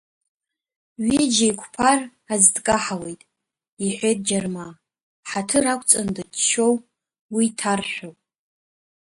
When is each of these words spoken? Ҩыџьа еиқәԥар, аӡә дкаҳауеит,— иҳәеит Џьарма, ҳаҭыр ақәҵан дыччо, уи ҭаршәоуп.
Ҩыџьа 1.05 1.45
еиқәԥар, 1.47 1.99
аӡә 2.31 2.47
дкаҳауеит,— 2.55 3.21
иҳәеит 3.85 4.19
Џьарма, 4.27 4.67
ҳаҭыр 5.29 5.65
ақәҵан 5.73 6.07
дыччо, 6.15 6.67
уи 7.35 7.45
ҭаршәоуп. 7.57 8.17